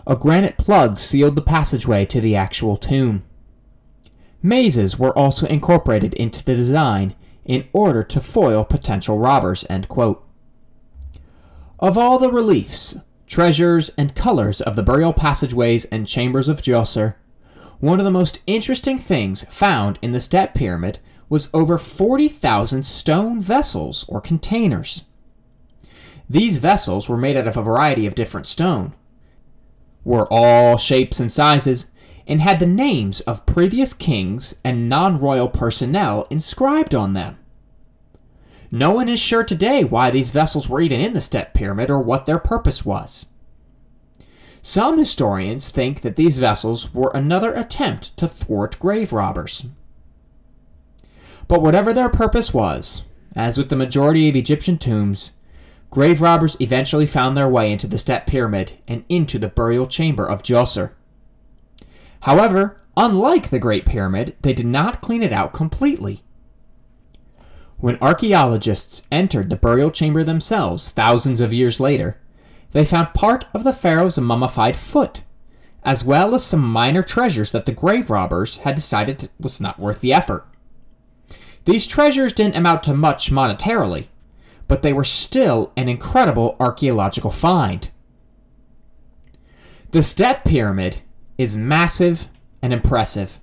A 0.07 0.17
granite 0.17 0.59
plug 0.59 0.99
sealed 0.99 1.37
the 1.37 1.43
passageway 1.43 2.05
to 2.07 2.21
the 2.21 2.37
actual 2.37 2.77
tomb. 2.77 3.25
Mazes 4.43 4.99
were 4.99 5.17
also 5.19 5.47
incorporated 5.47 6.15
into 6.15 6.45
the 6.45 6.55
design 6.55 7.15
in 7.45 7.67
order 7.73 8.03
to 8.05 8.21
foil 8.21 8.65
potential 8.65 9.19
robbers. 9.19 9.65
Of 11.81 11.99
all 11.99 12.19
the 12.19 12.31
reliefs, 12.31 12.97
treasures, 13.27 13.91
and 13.99 14.15
colors 14.15 14.61
of 14.61 14.77
the 14.77 14.83
burial 14.83 15.13
passageways 15.13 15.85
and 15.87 16.07
chambers 16.07 16.49
of 16.49 16.63
Djoser, 16.63 17.15
one 17.81 17.99
of 17.99 18.05
the 18.05 18.11
most 18.11 18.41
interesting 18.47 18.99
things 18.99 19.45
found 19.45 19.99
in 20.03 20.13
the 20.13 20.21
step 20.21 20.55
pyramid 20.55 20.99
was 21.29 21.51
over 21.53 21.79
40,000 21.79 22.85
stone 22.85 23.41
vessels 23.41 24.05
or 24.09 24.21
containers. 24.21 25.05
These 26.29 26.59
vessels 26.59 27.09
were 27.09 27.17
made 27.17 27.37
out 27.37 27.47
of 27.47 27.57
a 27.57 27.63
variety 27.63 28.07
of 28.07 28.15
different 28.15 28.47
stone, 28.47 28.95
were 30.05 30.27
all 30.33 30.77
shapes 30.77 31.21
and 31.21 31.31
sizes, 31.31 31.87
and 32.29 32.43
had 32.43 32.61
the 32.61 32.67
names 32.67 33.21
of 33.23 33.47
previous 33.47 33.95
kings 33.95 34.55
and 34.63 34.89
non 34.89 35.19
royal 35.19 35.49
personnel 35.49 36.27
inscribed 36.29 36.95
on 36.95 37.15
them. 37.15 37.39
No 38.71 38.91
one 38.91 39.09
is 39.09 39.19
sure 39.19 39.43
today 39.43 39.83
why 39.83 40.11
these 40.11 40.31
vessels 40.31 40.69
were 40.69 40.81
even 40.81 41.01
in 41.01 41.15
the 41.15 41.23
step 41.23 41.55
pyramid 41.55 41.91
or 41.91 42.01
what 42.03 42.27
their 42.27 42.39
purpose 42.39 42.85
was. 42.85 43.25
Some 44.61 44.99
historians 44.99 45.71
think 45.71 46.03
that 46.03 46.17
these 46.17 46.39
vessels 46.39 46.93
were 46.93 47.11
another 47.15 47.55
attempt 47.55 48.15
to 48.19 48.29
thwart 48.29 48.79
grave 48.79 49.15
robbers. 49.15 49.65
But 51.47 51.63
whatever 51.63 51.95
their 51.95 52.11
purpose 52.11 52.53
was, 52.53 53.05
as 53.35 53.57
with 53.57 53.71
the 53.71 53.77
majority 53.77 54.29
of 54.29 54.37
Egyptian 54.37 54.77
tombs, 54.77 55.33
grave 55.91 56.21
robbers 56.21 56.59
eventually 56.61 57.07
found 57.07 57.35
their 57.35 57.49
way 57.49 57.73
into 57.73 57.87
the 57.87 57.97
step 57.97 58.27
pyramid 58.27 58.73
and 58.87 59.05
into 59.09 59.39
the 59.39 59.49
burial 59.49 59.87
chamber 59.87 60.29
of 60.29 60.43
Djoser. 60.43 60.91
However, 62.21 62.81
unlike 62.97 63.51
the 63.51 63.59
Great 63.59 63.87
Pyramid, 63.87 64.37
they 64.43 64.53
did 64.53 64.67
not 64.67 65.01
clean 65.01 65.23
it 65.23 65.33
out 65.33 65.53
completely. 65.53 66.23
When 67.77 67.99
archaeologists 68.01 69.07
entered 69.13 69.51
the 69.51 69.57
burial 69.57 69.91
chamber 69.91 70.25
themselves 70.25 70.91
thousands 70.91 71.41
of 71.41 71.53
years 71.53 71.79
later, 71.79 72.21
they 72.73 72.85
found 72.85 73.15
part 73.15 73.47
of 73.55 73.63
the 73.63 73.73
pharaoh's 73.73 74.19
mummified 74.19 74.77
foot, 74.77 75.23
as 75.85 76.05
well 76.05 76.35
as 76.35 76.45
some 76.45 76.61
minor 76.61 77.03
treasures 77.03 77.53
that 77.53 77.67
the 77.67 77.73
grave 77.73 78.11
robbers 78.11 78.57
had 78.59 78.75
decided 78.75 79.31
was 79.39 79.61
not 79.61 79.79
worth 79.79 80.01
the 80.01 80.13
effort. 80.13 80.45
These 81.67 81.87
treasures 81.87 82.33
didn't 82.33 82.57
amount 82.57 82.83
to 82.85 82.95
much 82.95 83.31
monetarily, 83.31 84.09
but 84.67 84.83
they 84.83 84.93
were 84.93 85.05
still 85.05 85.73
an 85.77 85.89
incredible 85.89 86.57
archaeological 86.59 87.31
find. 87.31 87.91
The 89.93 90.03
Step 90.03 90.45
Pyramid 90.45 91.01
is 91.39 91.57
massive 91.57 92.29
and 92.61 92.73
impressive, 92.73 93.41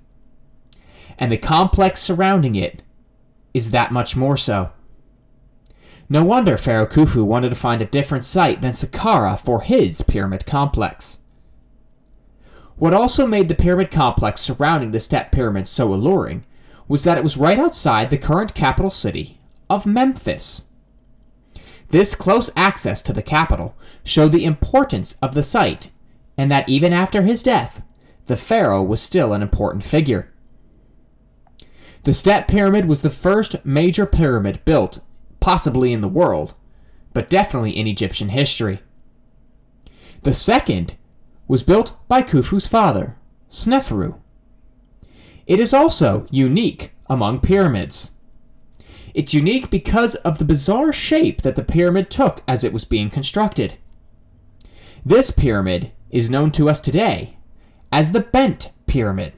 and 1.17 1.31
the 1.31 1.37
complex 1.37 2.01
surrounding 2.01 2.55
it 2.55 2.83
is 3.53 3.71
that 3.71 3.91
much 3.91 4.15
more 4.17 4.35
so. 4.35 4.71
No 6.07 6.23
wonder 6.23 6.57
Pharaoh 6.57 6.85
Khufu 6.85 7.23
wanted 7.23 7.49
to 7.49 7.55
find 7.55 7.81
a 7.81 7.85
different 7.85 8.25
site 8.25 8.61
than 8.61 8.73
Saqqara 8.73 9.39
for 9.39 9.61
his 9.61 10.01
pyramid 10.03 10.45
complex. 10.45 11.21
What 12.75 12.93
also 12.93 13.25
made 13.25 13.47
the 13.47 13.55
pyramid 13.55 13.89
complex 13.89 14.41
surrounding 14.41 14.91
the 14.91 14.99
Step 14.99 15.31
Pyramid 15.31 15.67
so 15.67 15.93
alluring 15.93 16.45
was 16.87 17.05
that 17.05 17.17
it 17.17 17.23
was 17.23 17.37
right 17.37 17.57
outside 17.57 18.09
the 18.09 18.17
current 18.17 18.53
capital 18.53 18.91
city 18.91 19.37
of 19.69 19.85
Memphis. 19.85 20.65
This 21.87 22.13
close 22.13 22.51
access 22.55 23.01
to 23.03 23.13
the 23.13 23.23
capital 23.23 23.75
showed 24.03 24.31
the 24.31 24.43
importance 24.43 25.17
of 25.21 25.33
the 25.33 25.43
site 25.43 25.89
and 26.37 26.51
that 26.51 26.67
even 26.69 26.93
after 26.93 27.21
his 27.21 27.43
death, 27.43 27.81
the 28.27 28.35
pharaoh 28.35 28.83
was 28.83 29.01
still 29.01 29.33
an 29.33 29.41
important 29.41 29.83
figure. 29.83 30.27
The 32.03 32.13
Step 32.13 32.47
Pyramid 32.47 32.85
was 32.85 33.01
the 33.01 33.09
first 33.09 33.65
major 33.65 34.05
pyramid 34.05 34.63
built, 34.65 34.99
possibly 35.39 35.91
in 35.91 36.01
the 36.01 36.07
world, 36.07 36.53
but 37.13 37.29
definitely 37.29 37.71
in 37.71 37.87
Egyptian 37.87 38.29
history. 38.29 38.79
The 40.23 40.33
second 40.33 40.95
was 41.47 41.63
built 41.63 41.97
by 42.07 42.21
Khufu's 42.21 42.67
father, 42.67 43.15
Sneferu. 43.49 44.19
It 45.47 45.59
is 45.59 45.73
also 45.73 46.27
unique 46.31 46.91
among 47.07 47.39
pyramids. 47.39 48.11
It's 49.13 49.33
unique 49.33 49.69
because 49.69 50.15
of 50.15 50.39
the 50.39 50.45
bizarre 50.45 50.91
shape 50.91 51.41
that 51.43 51.55
the 51.55 51.63
pyramid 51.63 52.09
took 52.09 52.43
as 52.47 52.63
it 52.63 52.73
was 52.73 52.85
being 52.85 53.09
constructed. 53.09 53.77
This 55.05 55.31
pyramid 55.31 55.91
is 56.15 56.29
known 56.29 56.49
to 56.49 56.69
us 56.69 56.79
today 56.79 57.35
as 57.91 58.13
the 58.13 58.21
Bent 58.21 58.71
Pyramid. 58.87 59.33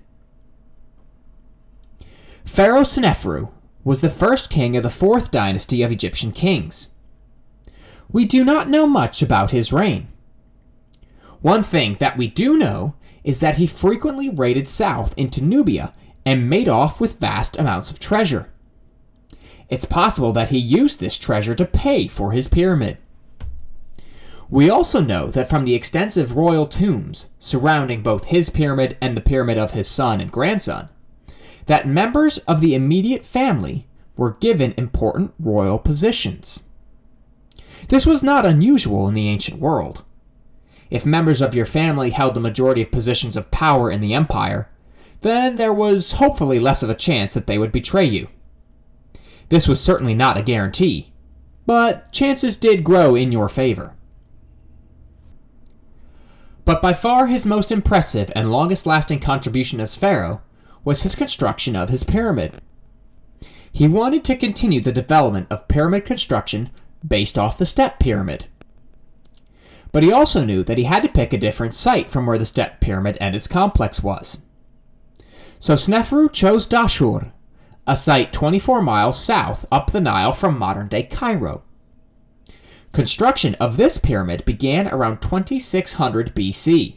Pharaoh 2.45 2.81
Sneferu 2.81 3.51
was 3.83 4.01
the 4.01 4.11
first 4.11 4.51
king 4.51 4.77
of 4.77 4.83
the 4.83 4.91
fourth 4.91 5.31
dynasty 5.31 5.81
of 5.81 5.91
Egyptian 5.91 6.31
kings. 6.31 6.89
We 8.11 8.25
do 8.25 8.45
not 8.45 8.69
know 8.69 8.85
much 8.85 9.23
about 9.23 9.49
his 9.49 9.73
reign. 9.73 10.09
One 11.41 11.63
thing 11.63 11.95
that 11.95 12.15
we 12.15 12.27
do 12.27 12.59
know 12.59 12.93
is 13.23 13.39
that 13.39 13.55
he 13.55 13.65
frequently 13.65 14.29
raided 14.29 14.67
south 14.67 15.17
into 15.17 15.43
Nubia 15.43 15.91
and 16.27 16.47
made 16.47 16.69
off 16.69 17.01
with 17.01 17.19
vast 17.19 17.57
amounts 17.57 17.89
of 17.89 17.97
treasure. 17.97 18.53
It's 19.67 19.85
possible 19.85 20.31
that 20.33 20.49
he 20.49 20.59
used 20.59 20.99
this 20.99 21.17
treasure 21.17 21.55
to 21.55 21.65
pay 21.65 22.07
for 22.07 22.33
his 22.33 22.47
pyramid. 22.47 22.99
We 24.49 24.69
also 24.69 25.01
know 25.01 25.27
that 25.27 25.49
from 25.49 25.65
the 25.65 25.75
extensive 25.75 26.37
royal 26.37 26.67
tombs 26.67 27.29
surrounding 27.37 28.01
both 28.01 28.25
his 28.25 28.49
pyramid 28.49 28.97
and 29.01 29.15
the 29.15 29.21
pyramid 29.21 29.57
of 29.57 29.71
his 29.71 29.87
son 29.87 30.21
and 30.21 30.31
grandson, 30.31 30.89
that 31.65 31.87
members 31.87 32.37
of 32.39 32.61
the 32.61 32.73
immediate 32.73 33.25
family 33.25 33.87
were 34.15 34.37
given 34.39 34.73
important 34.77 35.33
royal 35.37 35.77
positions. 35.77 36.61
This 37.89 38.05
was 38.05 38.23
not 38.23 38.45
unusual 38.45 39.07
in 39.07 39.13
the 39.13 39.27
ancient 39.27 39.59
world. 39.59 40.03
If 40.89 41.05
members 41.05 41.41
of 41.41 41.53
your 41.53 41.65
family 41.65 42.11
held 42.11 42.33
the 42.33 42.39
majority 42.39 42.81
of 42.81 42.91
positions 42.91 43.35
of 43.35 43.51
power 43.51 43.91
in 43.91 43.99
the 43.99 44.13
empire, 44.13 44.69
then 45.21 45.57
there 45.57 45.73
was 45.73 46.13
hopefully 46.13 46.59
less 46.59 46.83
of 46.83 46.89
a 46.89 46.95
chance 46.95 47.33
that 47.33 47.47
they 47.47 47.57
would 47.57 47.71
betray 47.73 48.05
you. 48.05 48.29
This 49.49 49.67
was 49.67 49.81
certainly 49.81 50.13
not 50.13 50.37
a 50.37 50.41
guarantee, 50.41 51.11
but 51.65 52.11
chances 52.13 52.55
did 52.55 52.85
grow 52.85 53.15
in 53.15 53.33
your 53.33 53.49
favor. 53.49 53.93
But 56.67 56.81
by 56.81 56.91
far 56.91 57.27
his 57.27 57.45
most 57.45 57.71
impressive 57.71 58.29
and 58.35 58.51
longest 58.51 58.85
lasting 58.85 59.21
contribution 59.21 59.79
as 59.79 59.95
pharaoh 59.95 60.41
was 60.83 61.03
his 61.03 61.15
construction 61.15 61.77
of 61.77 61.87
his 61.87 62.03
pyramid. 62.03 62.55
He 63.71 63.87
wanted 63.87 64.25
to 64.25 64.35
continue 64.35 64.81
the 64.81 64.91
development 64.91 65.47
of 65.49 65.69
pyramid 65.69 66.03
construction 66.03 66.69
based 67.07 67.39
off 67.39 67.57
the 67.57 67.65
step 67.65 67.99
pyramid. 67.99 68.47
But 69.93 70.03
he 70.03 70.11
also 70.11 70.43
knew 70.43 70.61
that 70.63 70.77
he 70.77 70.83
had 70.83 71.03
to 71.03 71.07
pick 71.09 71.31
a 71.31 71.37
different 71.37 71.73
site 71.73 72.11
from 72.11 72.25
where 72.25 72.37
the 72.37 72.45
step 72.45 72.81
pyramid 72.81 73.17
and 73.21 73.33
its 73.33 73.47
complex 73.47 74.03
was. 74.03 74.39
So 75.59 75.75
Sneferu 75.75 76.29
chose 76.29 76.67
Dashur, 76.67 77.31
a 77.87 77.95
site 77.95 78.33
24 78.33 78.81
miles 78.81 79.17
south 79.17 79.65
up 79.71 79.91
the 79.91 80.01
Nile 80.01 80.33
from 80.33 80.59
modern 80.59 80.89
day 80.89 81.03
Cairo. 81.03 81.63
Construction 82.97 83.53
of 83.59 83.77
this 83.77 83.99
pyramid 83.99 84.43
began 84.43 84.87
around 84.87 85.21
2600 85.21 86.33
BC. 86.33 86.95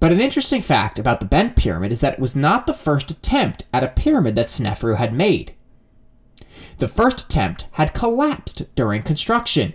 But 0.00 0.10
an 0.10 0.20
interesting 0.20 0.60
fact 0.60 0.98
about 0.98 1.20
the 1.20 1.26
Bent 1.26 1.54
Pyramid 1.54 1.92
is 1.92 2.00
that 2.00 2.14
it 2.14 2.18
was 2.18 2.34
not 2.34 2.66
the 2.66 2.74
first 2.74 3.12
attempt 3.12 3.66
at 3.72 3.84
a 3.84 3.94
pyramid 3.94 4.34
that 4.34 4.48
Sneferu 4.48 4.96
had 4.96 5.14
made. 5.14 5.54
The 6.78 6.88
first 6.88 7.20
attempt 7.20 7.66
had 7.74 7.94
collapsed 7.94 8.74
during 8.74 9.04
construction. 9.04 9.74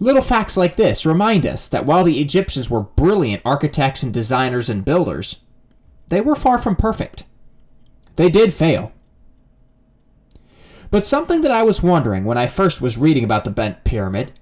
Little 0.00 0.22
facts 0.22 0.56
like 0.56 0.76
this 0.76 1.04
remind 1.04 1.44
us 1.44 1.68
that 1.68 1.84
while 1.84 2.02
the 2.02 2.18
Egyptians 2.18 2.70
were 2.70 2.80
brilliant 2.80 3.42
architects 3.44 4.02
and 4.02 4.14
designers 4.14 4.70
and 4.70 4.86
builders, 4.86 5.42
they 6.08 6.22
were 6.22 6.34
far 6.34 6.56
from 6.56 6.76
perfect. 6.76 7.24
They 8.14 8.30
did 8.30 8.54
fail. 8.54 8.94
But 10.90 11.04
something 11.04 11.40
that 11.42 11.50
I 11.50 11.62
was 11.62 11.82
wondering 11.82 12.24
when 12.24 12.38
I 12.38 12.46
first 12.46 12.80
was 12.80 12.98
reading 12.98 13.24
about 13.24 13.44
the 13.44 13.50
bent 13.50 13.84
pyramid 13.84 14.32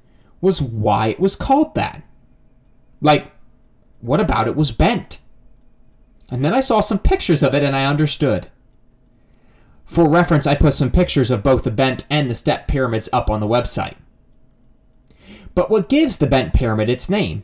was 0.41 0.61
why 0.61 1.09
it 1.09 1.21
was 1.21 1.37
called 1.37 1.75
that. 1.75 2.03
Like, 3.01 3.33
what 4.01 4.21
about 4.21 4.47
it 4.47 4.57
was 4.57 4.71
bent? 4.71 5.21
And 6.31 6.45
then 6.45 6.53
I 6.55 6.61
saw 6.61 6.81
some 6.81 6.99
pictures 6.99 7.43
of 7.43 7.55
it 7.55 7.63
and 7.63 7.75
I 7.75 7.87
understood. 7.87 8.49
For 9.85 10.09
reference, 10.09 10.47
I 10.47 10.55
put 10.55 10.75
some 10.75 10.91
pictures 10.91 11.31
of 11.31 11.43
both 11.43 11.65
the 11.65 11.71
bent 11.71 12.05
and 12.11 12.29
the 12.29 12.35
step 12.35 12.69
pyramids 12.69 13.09
up 13.13 13.31
on 13.31 13.41
the 13.41 13.47
website. 13.47 13.97
But 15.55 15.71
what 15.71 15.89
gives 15.89 16.19
the 16.19 16.27
bent 16.27 16.53
pyramid 16.53 16.89
its 16.89 17.09
name 17.09 17.43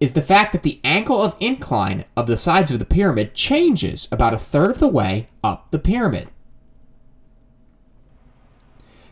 is 0.00 0.12
the 0.12 0.22
fact 0.22 0.52
that 0.52 0.62
the 0.62 0.80
angle 0.84 1.20
of 1.20 1.36
incline 1.40 2.04
of 2.16 2.26
the 2.26 2.36
sides 2.36 2.70
of 2.70 2.78
the 2.78 2.84
pyramid 2.84 3.34
changes 3.34 4.06
about 4.12 4.34
a 4.34 4.38
third 4.38 4.70
of 4.70 4.78
the 4.78 4.88
way 4.88 5.28
up 5.42 5.70
the 5.70 5.78
pyramid. 5.78 6.28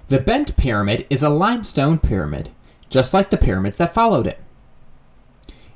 The 0.08 0.20
bent 0.20 0.56
pyramid 0.56 1.06
is 1.10 1.22
a 1.22 1.28
limestone 1.28 1.98
pyramid, 1.98 2.50
just 2.88 3.12
like 3.12 3.30
the 3.30 3.36
pyramids 3.36 3.76
that 3.78 3.94
followed 3.94 4.26
it. 4.26 4.40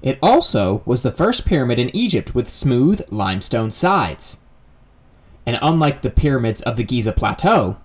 It 0.03 0.19
also 0.23 0.83
was 0.87 1.03
the 1.03 1.11
first 1.11 1.45
pyramid 1.45 1.79
in 1.79 1.95
Egypt 1.95 2.35
with 2.35 2.49
smooth 2.49 3.03
limestone 3.11 3.71
sides. 3.71 4.39
And 5.45 5.59
unlike 5.61 6.03
the 6.03 6.11
pyramids 6.11 6.63
of 6.63 6.77
the 6.77 6.85
Giza 6.85 7.13
Plateau, 7.13 7.77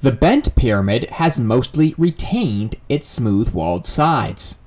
the 0.00 0.12
bent 0.12 0.54
pyramid 0.56 1.04
has 1.10 1.38
mostly 1.38 1.94
retained 1.96 2.76
its 2.88 3.06
smooth 3.06 3.50
walled 3.52 3.86
sides. 3.86 4.58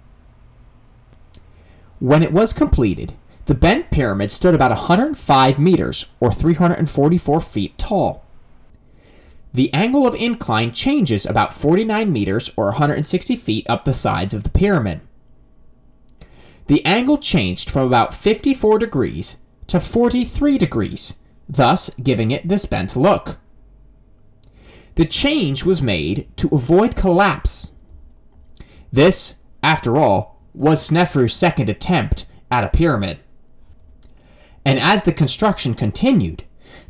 When 2.00 2.24
it 2.24 2.32
was 2.32 2.54
completed, 2.54 3.14
the 3.46 3.54
bent 3.54 3.92
pyramid 3.92 4.32
stood 4.32 4.56
about 4.56 4.72
105 4.72 5.60
meters 5.60 6.06
or 6.20 6.32
344 6.32 7.42
feet 7.42 7.78
tall. 7.78 8.25
The 9.56 9.74
angle 9.74 10.06
of 10.06 10.16
incline 10.16 10.74
changes 10.74 11.26
about 11.26 11.56
49 11.56 12.12
meters 12.12 12.52
or 12.58 12.66
160 12.66 13.38
feet 13.38 13.66
up 13.70 13.86
the 13.86 13.94
sides 13.94 14.34
of 14.34 14.44
the 14.44 14.50
pyramid. 14.50 15.00
The 16.68 16.86
angle 16.86 17.18
changed 17.18 17.70
from 17.70 17.88
about 17.88 18.14
54 18.14 18.80
degrees 18.80 19.38
to 19.68 19.80
43 19.80 20.58
degrees, 20.58 21.14
thus 21.48 21.90
giving 22.04 22.32
it 22.32 22.50
this 22.50 22.66
bent 22.66 22.98
look. 22.98 23.38
The 24.96 25.06
change 25.06 25.64
was 25.64 25.82
made 25.82 26.28
to 26.36 26.50
avoid 26.50 26.98
collapse. 26.98 27.72
This, 28.92 29.36
after 29.64 29.96
all, 29.96 30.42
was 30.54 30.86
Sneferu's 30.86 31.34
second 31.34 31.70
attempt 31.70 32.26
at 32.52 32.66
a 32.66 32.70
pyramid. 32.70 33.20
And 34.66 34.82
as 34.82 35.04
the 35.04 35.14
construction 35.14 35.76
continued, 35.76 36.44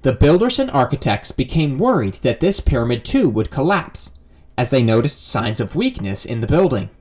the 0.06 0.14
builders 0.14 0.60
and 0.60 0.70
architects 0.70 1.32
became 1.32 1.80
worried 1.80 2.14
that 2.22 2.40
this 2.40 2.60
pyramid 2.60 3.04
too 3.04 3.28
would 3.28 3.50
collapse, 3.50 4.12
as 4.56 4.70
they 4.70 4.84
noticed 4.84 5.28
signs 5.28 5.60
of 5.60 5.76
weakness 5.76 6.26
in 6.26 6.42
the 6.42 6.48
building. 6.48 6.92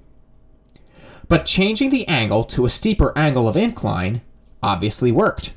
But 1.28 1.44
changing 1.44 1.90
the 1.90 2.08
angle 2.08 2.44
to 2.44 2.64
a 2.64 2.70
steeper 2.70 3.12
angle 3.14 3.46
of 3.46 3.58
incline 3.58 4.22
obviously 4.62 5.12
worked. 5.12 5.54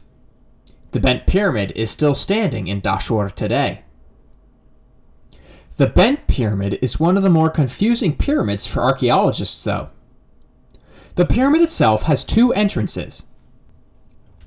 The 0.92 1.00
bent 1.00 1.26
pyramid 1.26 1.72
is 1.74 1.90
still 1.90 2.16
standing 2.16 2.68
in 2.68 2.82
Dashur 2.82 3.32
today. 3.32 3.82
The 5.78 5.88
Bent 5.88 6.28
Pyramid 6.28 6.78
is 6.82 7.00
one 7.00 7.16
of 7.16 7.24
the 7.24 7.30
more 7.30 7.50
confusing 7.50 8.18
pyramids 8.18 8.68
for 8.68 8.84
archaeologists, 8.84 9.64
though. 9.64 9.92
The 11.16 11.26
pyramid 11.26 11.62
itself 11.62 12.02
has 12.04 12.26
two 12.26 12.52
entrances. 12.52 13.24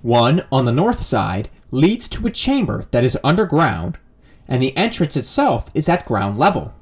One, 0.02 0.42
on 0.52 0.66
the 0.66 0.72
north 0.72 1.00
side, 1.00 1.48
leads 1.70 2.08
to 2.08 2.26
a 2.26 2.30
chamber 2.30 2.86
that 2.90 3.04
is 3.04 3.18
underground, 3.22 3.98
and 4.48 4.62
the 4.62 4.76
entrance 4.76 5.16
itself 5.16 5.70
is 5.74 5.88
at 5.88 6.06
ground 6.06 6.38
level. 6.38 6.74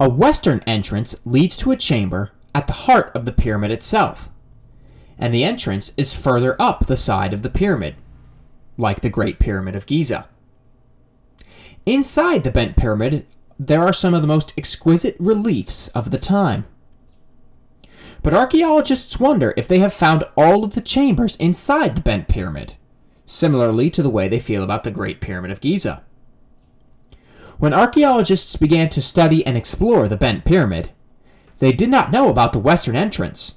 A 0.00 0.08
western 0.08 0.60
entrance 0.66 1.14
leads 1.24 1.56
to 1.58 1.70
a 1.70 1.76
chamber 1.76 2.32
at 2.54 2.66
the 2.66 2.72
heart 2.72 3.12
of 3.14 3.24
the 3.24 3.32
pyramid 3.32 3.70
itself, 3.70 4.28
and 5.18 5.32
the 5.32 5.44
entrance 5.44 5.92
is 5.96 6.12
further 6.12 6.60
up 6.60 6.86
the 6.86 6.96
side 6.96 7.32
of 7.32 7.42
the 7.42 7.50
pyramid, 7.50 7.94
like 8.76 9.00
the 9.00 9.08
Great 9.08 9.38
Pyramid 9.38 9.76
of 9.76 9.86
Giza. 9.86 10.26
Inside 11.86 12.44
the 12.44 12.50
bent 12.50 12.76
pyramid, 12.76 13.26
there 13.58 13.82
are 13.82 13.92
some 13.92 14.14
of 14.14 14.22
the 14.22 14.28
most 14.28 14.52
exquisite 14.58 15.16
reliefs 15.20 15.88
of 15.88 16.10
the 16.10 16.18
time. 16.18 16.64
But 18.22 18.34
archaeologists 18.34 19.20
wonder 19.20 19.54
if 19.56 19.68
they 19.68 19.78
have 19.78 19.92
found 19.92 20.24
all 20.36 20.64
of 20.64 20.74
the 20.74 20.80
chambers 20.80 21.36
inside 21.36 21.94
the 21.94 22.00
bent 22.00 22.26
pyramid, 22.26 22.74
similarly 23.26 23.90
to 23.90 24.02
the 24.02 24.10
way 24.10 24.28
they 24.28 24.38
feel 24.38 24.62
about 24.62 24.84
the 24.84 24.90
Great 24.90 25.20
Pyramid 25.20 25.50
of 25.50 25.60
Giza. 25.60 26.02
When 27.58 27.72
archaeologists 27.72 28.56
began 28.56 28.88
to 28.90 29.00
study 29.00 29.46
and 29.46 29.56
explore 29.56 30.08
the 30.08 30.16
bent 30.16 30.44
pyramid, 30.44 30.90
they 31.58 31.72
did 31.72 31.88
not 31.88 32.10
know 32.10 32.28
about 32.28 32.52
the 32.52 32.58
western 32.58 32.96
entrance. 32.96 33.54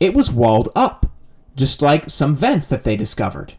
It 0.00 0.14
was 0.14 0.30
walled 0.30 0.68
up, 0.76 1.06
just 1.56 1.82
like 1.82 2.08
some 2.08 2.34
vents 2.34 2.66
that 2.68 2.84
they 2.84 2.96
discovered. 2.96 3.54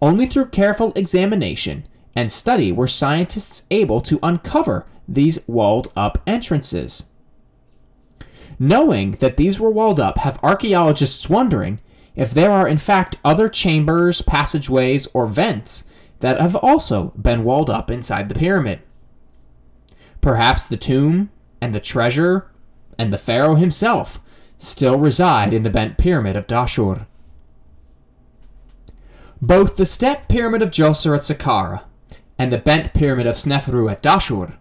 Only 0.00 0.26
through 0.26 0.46
careful 0.46 0.92
examination 0.94 1.86
and 2.14 2.30
study 2.30 2.70
were 2.70 2.86
scientists 2.86 3.64
able 3.70 4.00
to 4.02 4.20
uncover 4.22 4.86
these 5.08 5.40
walled 5.46 5.92
up 5.96 6.22
entrances. 6.26 7.04
Knowing 8.58 9.12
that 9.12 9.36
these 9.36 9.58
were 9.58 9.70
walled 9.70 10.00
up 10.00 10.18
have 10.18 10.38
archaeologists 10.42 11.28
wondering 11.28 11.80
if 12.18 12.32
there 12.32 12.50
are 12.50 12.66
in 12.66 12.76
fact 12.76 13.16
other 13.24 13.48
chambers, 13.48 14.20
passageways, 14.20 15.06
or 15.14 15.28
vents 15.28 15.84
that 16.18 16.40
have 16.40 16.56
also 16.56 17.12
been 17.16 17.44
walled 17.44 17.70
up 17.70 17.92
inside 17.92 18.28
the 18.28 18.34
pyramid. 18.34 18.80
Perhaps 20.20 20.66
the 20.66 20.76
tomb 20.76 21.30
and 21.60 21.72
the 21.72 21.80
treasure 21.80 22.50
and 22.98 23.12
the 23.12 23.18
pharaoh 23.18 23.54
himself 23.54 24.20
still 24.58 24.98
reside 24.98 25.52
in 25.52 25.62
the 25.62 25.70
bent 25.70 25.96
pyramid 25.96 26.34
of 26.34 26.48
Dashur. 26.48 27.06
Both 29.40 29.76
the 29.76 29.86
step 29.86 30.28
pyramid 30.28 30.60
of 30.60 30.72
Djoser 30.72 31.14
at 31.14 31.22
Saqqara 31.22 31.84
and 32.36 32.50
the 32.50 32.58
bent 32.58 32.94
pyramid 32.94 33.28
of 33.28 33.36
Sneferu 33.36 33.88
at 33.88 34.02
Dashur 34.02 34.56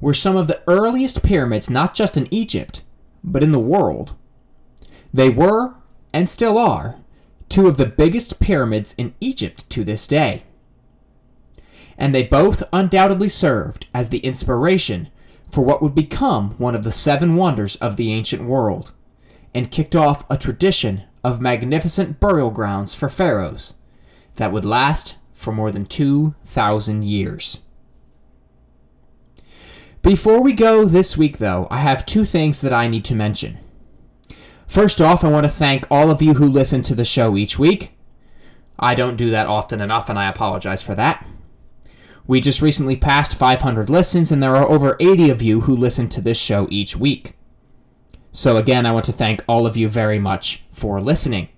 were 0.00 0.12
some 0.12 0.34
of 0.34 0.48
the 0.48 0.60
earliest 0.66 1.22
pyramids 1.22 1.70
not 1.70 1.94
just 1.94 2.16
in 2.16 2.26
Egypt, 2.34 2.82
but 3.22 3.44
in 3.44 3.52
the 3.52 3.60
world. 3.60 4.16
They 5.14 5.28
were, 5.28 5.76
and 6.16 6.30
still 6.30 6.56
are, 6.56 6.96
two 7.50 7.66
of 7.66 7.76
the 7.76 7.84
biggest 7.84 8.40
pyramids 8.40 8.94
in 8.96 9.14
Egypt 9.20 9.68
to 9.68 9.84
this 9.84 10.06
day. 10.06 10.44
And 11.98 12.14
they 12.14 12.22
both 12.22 12.62
undoubtedly 12.72 13.28
served 13.28 13.86
as 13.92 14.08
the 14.08 14.20
inspiration 14.20 15.10
for 15.50 15.60
what 15.60 15.82
would 15.82 15.94
become 15.94 16.52
one 16.56 16.74
of 16.74 16.84
the 16.84 16.90
seven 16.90 17.36
wonders 17.36 17.76
of 17.76 17.96
the 17.96 18.14
ancient 18.14 18.44
world, 18.44 18.92
and 19.52 19.70
kicked 19.70 19.94
off 19.94 20.24
a 20.30 20.38
tradition 20.38 21.02
of 21.22 21.42
magnificent 21.42 22.18
burial 22.18 22.50
grounds 22.50 22.94
for 22.94 23.10
pharaohs 23.10 23.74
that 24.36 24.52
would 24.52 24.64
last 24.64 25.16
for 25.34 25.52
more 25.52 25.70
than 25.70 25.84
2,000 25.84 27.04
years. 27.04 27.60
Before 30.00 30.40
we 30.40 30.54
go 30.54 30.86
this 30.86 31.18
week, 31.18 31.36
though, 31.36 31.68
I 31.70 31.80
have 31.80 32.06
two 32.06 32.24
things 32.24 32.62
that 32.62 32.72
I 32.72 32.88
need 32.88 33.04
to 33.04 33.14
mention. 33.14 33.58
First 34.76 35.00
off, 35.00 35.24
I 35.24 35.28
want 35.28 35.44
to 35.44 35.48
thank 35.48 35.86
all 35.90 36.10
of 36.10 36.20
you 36.20 36.34
who 36.34 36.46
listen 36.46 36.82
to 36.82 36.94
the 36.94 37.02
show 37.02 37.34
each 37.34 37.58
week. 37.58 37.92
I 38.78 38.94
don't 38.94 39.16
do 39.16 39.30
that 39.30 39.46
often 39.46 39.80
enough, 39.80 40.10
and 40.10 40.18
I 40.18 40.28
apologize 40.28 40.82
for 40.82 40.94
that. 40.94 41.26
We 42.26 42.42
just 42.42 42.60
recently 42.60 42.94
passed 42.94 43.38
500 43.38 43.88
listens, 43.88 44.30
and 44.30 44.42
there 44.42 44.54
are 44.54 44.68
over 44.68 44.98
80 45.00 45.30
of 45.30 45.40
you 45.40 45.62
who 45.62 45.74
listen 45.74 46.10
to 46.10 46.20
this 46.20 46.36
show 46.36 46.68
each 46.70 46.94
week. 46.94 47.38
So, 48.32 48.58
again, 48.58 48.84
I 48.84 48.92
want 48.92 49.06
to 49.06 49.14
thank 49.14 49.42
all 49.48 49.66
of 49.66 49.78
you 49.78 49.88
very 49.88 50.18
much 50.18 50.62
for 50.72 51.00
listening. 51.00 51.48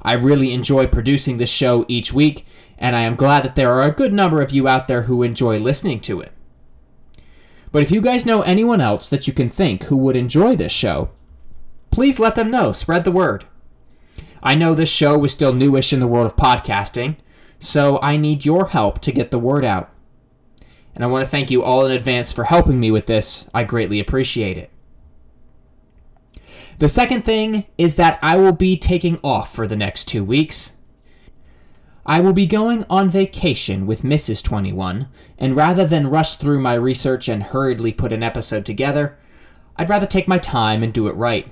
I 0.00 0.14
really 0.14 0.52
enjoy 0.52 0.86
producing 0.86 1.38
this 1.38 1.50
show 1.50 1.84
each 1.88 2.12
week, 2.12 2.46
and 2.78 2.94
I 2.94 3.00
am 3.00 3.16
glad 3.16 3.42
that 3.42 3.56
there 3.56 3.72
are 3.72 3.82
a 3.82 3.90
good 3.90 4.12
number 4.12 4.40
of 4.40 4.52
you 4.52 4.68
out 4.68 4.86
there 4.86 5.02
who 5.02 5.24
enjoy 5.24 5.58
listening 5.58 5.98
to 6.02 6.20
it. 6.20 6.30
But 7.72 7.82
if 7.82 7.90
you 7.90 8.00
guys 8.00 8.24
know 8.24 8.42
anyone 8.42 8.80
else 8.80 9.10
that 9.10 9.26
you 9.26 9.32
can 9.32 9.48
think 9.48 9.82
who 9.82 9.96
would 9.96 10.14
enjoy 10.14 10.54
this 10.54 10.70
show, 10.70 11.10
please 11.90 12.20
let 12.20 12.34
them 12.34 12.50
know. 12.50 12.72
Spread 12.72 13.04
the 13.04 13.12
word. 13.12 13.44
I 14.42 14.54
know 14.54 14.74
this 14.74 14.88
show 14.88 15.22
is 15.24 15.32
still 15.32 15.52
newish 15.52 15.92
in 15.92 16.00
the 16.00 16.06
world 16.06 16.26
of 16.26 16.36
podcasting, 16.36 17.16
So 17.58 18.00
I 18.00 18.16
need 18.16 18.44
your 18.44 18.68
help 18.68 19.00
to 19.00 19.12
get 19.12 19.30
the 19.30 19.38
word 19.38 19.64
out. 19.64 19.90
And 20.94 21.04
I 21.04 21.08
want 21.08 21.24
to 21.24 21.30
thank 21.30 21.50
you 21.50 21.62
all 21.62 21.84
in 21.84 21.92
advance 21.92 22.32
for 22.32 22.44
helping 22.44 22.80
me 22.80 22.90
with 22.90 23.06
this. 23.06 23.48
I 23.52 23.64
greatly 23.64 24.00
appreciate 24.00 24.56
it. 24.56 24.70
The 26.78 26.88
second 26.88 27.26
thing 27.26 27.66
is 27.76 27.96
that 27.96 28.18
I 28.22 28.36
will 28.36 28.52
be 28.52 28.78
taking 28.78 29.20
off 29.22 29.54
for 29.54 29.66
the 29.66 29.76
next 29.76 30.06
two 30.06 30.24
weeks. 30.24 30.72
I 32.06 32.20
will 32.20 32.32
be 32.32 32.46
going 32.46 32.86
on 32.88 33.10
vacation 33.10 33.86
with 33.86 34.00
Mrs. 34.00 34.42
21, 34.42 35.06
and 35.38 35.54
rather 35.54 35.84
than 35.84 36.08
rush 36.08 36.36
through 36.36 36.60
my 36.60 36.74
research 36.74 37.28
and 37.28 37.42
hurriedly 37.42 37.92
put 37.92 38.14
an 38.14 38.22
episode 38.22 38.64
together, 38.64 39.18
I'd 39.76 39.90
rather 39.90 40.06
take 40.06 40.26
my 40.26 40.38
time 40.38 40.82
and 40.82 40.92
do 40.92 41.06
it 41.08 41.14
right. 41.14 41.46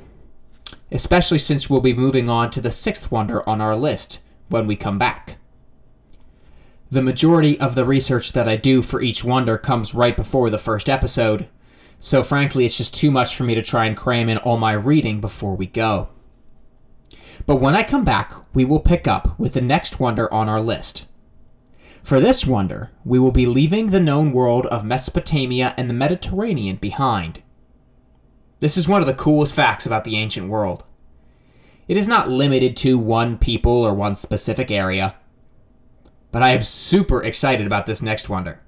Especially 0.90 1.38
since 1.38 1.68
we'll 1.68 1.81
be 1.81 1.92
moving 1.92 2.28
on 2.28 2.50
to 2.50 2.61
the 2.61 2.70
sixth 2.70 3.11
wonder 3.11 3.46
on 3.48 3.61
our 3.61 3.76
list 3.76 4.20
when 4.48 4.66
we 4.66 4.76
come 4.76 4.98
back. 4.98 5.37
The 6.90 7.02
majority 7.02 7.61
of 7.61 7.74
the 7.74 7.85
research 7.85 8.33
that 8.33 8.48
I 8.48 8.57
do 8.57 8.81
for 8.81 9.02
each 9.02 9.22
wonder 9.22 9.59
comes 9.59 9.94
right 9.94 10.16
before 10.16 10.48
the 10.48 10.59
first 10.59 10.88
episode, 10.88 11.48
so 12.00 12.22
frankly, 12.22 12.64
it's 12.64 12.78
just 12.78 12.94
too 12.94 13.11
much 13.11 13.37
for 13.37 13.44
me 13.44 13.54
to 13.54 13.62
try 13.62 13.85
and 13.85 13.96
cram 13.96 14.28
in 14.28 14.38
all 14.38 14.57
my 14.57 14.72
reading 14.72 15.20
before 15.20 15.54
we 15.54 15.66
go. 15.66 16.09
But 17.44 17.57
when 17.57 17.74
I 17.74 17.83
come 17.83 18.04
back, 18.04 18.33
we 18.54 18.64
will 18.64 18.81
pick 18.81 19.09
up 19.09 19.38
with 19.38 19.54
the 19.54 19.61
next 19.61 20.00
wonder 20.00 20.33
on 20.33 20.48
our 20.48 20.61
list. 20.61 21.07
For 22.02 22.20
this 22.20 22.46
wonder, 22.46 22.90
we 23.04 23.18
will 23.18 23.33
be 23.33 23.46
leaving 23.46 23.88
the 23.88 24.00
known 24.00 24.33
world 24.33 24.66
of 24.66 24.85
Mesopotamia 24.85 25.74
and 25.76 25.90
the 25.90 25.94
Mediterranean 25.94 26.76
behind. 26.76 27.42
This 28.61 28.77
is 28.77 28.88
one 28.88 29.01
of 29.01 29.07
the 29.07 29.14
coolest 29.14 29.55
facts 29.55 29.87
about 29.87 30.05
the 30.05 30.16
ancient 30.16 30.49
world. 30.49 30.85
It 31.87 31.97
is 31.97 32.09
not 32.09 32.29
limited 32.29 32.77
to 32.79 32.99
one 32.99 33.38
people 33.38 33.73
or 33.73 33.94
one 33.94 34.14
specific 34.14 34.71
area, 34.71 35.14
but 36.33 36.42
I 36.42 36.51
am 36.51 36.62
super 36.62 37.23
excited 37.23 37.66
about 37.66 37.87
this 37.87 38.03
next 38.03 38.29
wonder. 38.29 38.61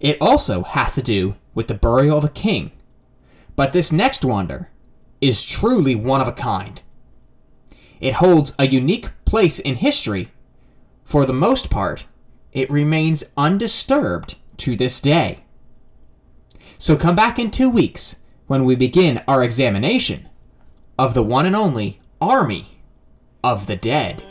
It 0.00 0.18
also 0.20 0.62
has 0.62 0.94
to 0.94 1.02
do 1.02 1.36
with 1.54 1.68
the 1.68 1.74
burial 1.74 2.18
of 2.18 2.24
a 2.24 2.28
king. 2.28 2.72
But 3.56 3.72
this 3.72 3.90
next 3.90 4.24
wonder 4.24 4.68
is 5.20 5.44
truly 5.44 5.94
one 5.94 6.20
of 6.20 6.28
a 6.28 6.32
kind. 6.32 6.80
It 8.00 8.14
holds 8.14 8.54
a 8.58 8.68
unique 8.68 9.10
place 9.24 9.58
in 9.58 9.76
history. 9.76 10.28
For 11.04 11.26
the 11.26 11.32
most 11.32 11.70
part, 11.70 12.04
it 12.52 12.70
remains 12.70 13.24
undisturbed 13.36 14.36
to 14.58 14.76
this 14.76 15.00
day. 15.00 15.40
So 16.78 16.96
come 16.96 17.16
back 17.16 17.38
in 17.38 17.50
two 17.50 17.70
weeks 17.70 18.16
when 18.48 18.64
we 18.64 18.74
begin 18.74 19.22
our 19.28 19.44
examination 19.44 20.28
of 20.98 21.14
the 21.14 21.22
one 21.22 21.46
and 21.46 21.54
only 21.54 22.00
Army 22.20 22.80
of 23.44 23.66
the 23.66 23.76
Dead. 23.76 24.22